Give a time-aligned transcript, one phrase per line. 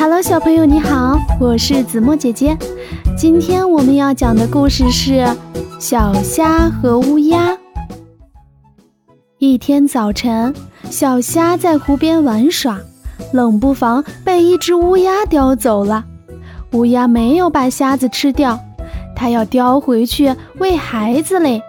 [0.00, 2.56] Hello，小朋友你好，我是子墨姐姐。
[3.18, 5.12] 今天我们要讲的故事是
[5.78, 7.50] 《小虾和乌鸦》。
[9.36, 10.54] 一天早晨，
[10.88, 12.80] 小虾在湖边玩耍，
[13.34, 16.02] 冷不防被一只乌鸦叼走了。
[16.72, 18.58] 乌鸦没有把虾子吃掉，
[19.14, 21.60] 它要叼回去喂孩子嘞。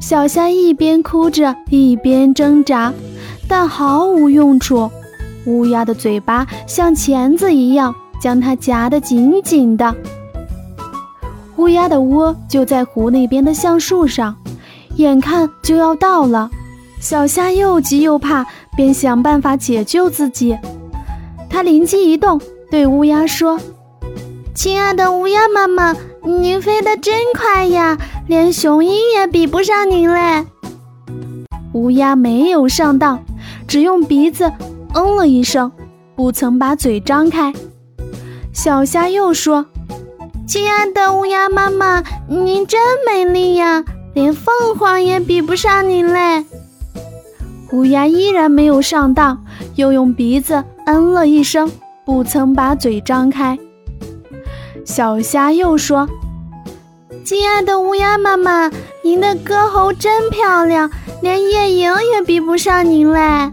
[0.00, 2.90] 小虾一边哭着，一边挣扎，
[3.46, 4.90] 但毫无用处。
[5.46, 9.94] 乌鸦的嘴巴像钳子一样，将它夹得紧紧的。
[11.56, 14.34] 乌鸦的窝就在湖那边的橡树上，
[14.96, 16.50] 眼看就要到了。
[17.00, 18.46] 小虾又急又怕，
[18.76, 20.56] 便想办法解救自己。
[21.48, 23.60] 它灵机一动，对乌鸦说
[24.54, 30.46] ：“亲爱的乌鸦妈妈，您飞得真快呀，连雄鹰也比不上您嘞。”
[31.74, 33.22] 乌鸦没有上当，
[33.68, 34.50] 只用鼻子。
[34.94, 35.70] 嗯了一声，
[36.14, 37.52] 不曾把嘴张开。
[38.52, 39.66] 小虾又说
[40.46, 46.44] ：“亲爱的乌鸦妈妈，您真美丽呀，连凤凰也比不上您嘞。”
[47.72, 51.68] 乌鸦依然没有上当，又用鼻子嗯了一声，
[52.04, 53.58] 不曾把嘴张开。
[54.84, 56.08] 小虾又说
[57.26, 58.70] ：“亲爱的乌鸦妈妈，
[59.02, 60.88] 您的歌喉真漂亮，
[61.20, 63.50] 连夜莺也比不上您嘞。”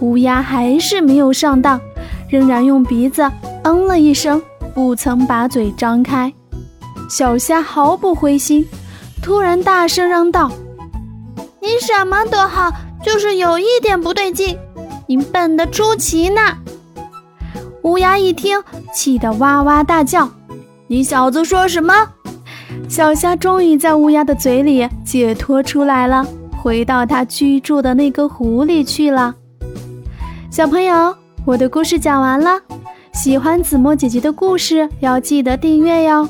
[0.00, 1.80] 乌鸦还是没有上当，
[2.28, 3.22] 仍然用鼻子
[3.62, 4.42] 嗯了一声，
[4.74, 6.32] 不曾把嘴张开。
[7.08, 8.66] 小虾毫不灰心，
[9.22, 10.50] 突然大声嚷道
[11.60, 12.72] ：“你什么都好，
[13.04, 14.58] 就是有一点不对劲，
[15.06, 16.40] 你笨得出奇呢！”
[17.82, 18.58] 乌鸦一听，
[18.94, 20.28] 气得哇哇大叫
[20.88, 21.94] ：“你小子说什么？”
[22.88, 26.26] 小虾终于在乌鸦的嘴里解脱出来了，
[26.62, 29.34] 回到它居住的那个湖里去了。
[30.54, 31.12] 小朋友，
[31.44, 32.60] 我的故事讲完了。
[33.12, 36.28] 喜欢子墨姐姐的故事，要记得订阅哟。